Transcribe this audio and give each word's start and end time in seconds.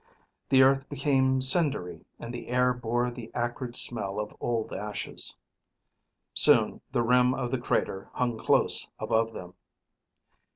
The 0.49 0.63
earth 0.63 0.89
became 0.89 1.41
cindery 1.41 2.07
and 2.17 2.33
the 2.33 2.47
air 2.47 2.73
bore 2.73 3.11
the 3.11 3.29
acrid 3.35 3.75
smell 3.75 4.19
of 4.19 4.35
old 4.39 4.73
ashes. 4.73 5.37
Soon 6.33 6.81
the 6.91 7.03
rim 7.03 7.35
of 7.35 7.51
the 7.51 7.59
crater 7.61 8.09
hung 8.13 8.35
close 8.39 8.87
above 8.97 9.31
them. 9.33 9.53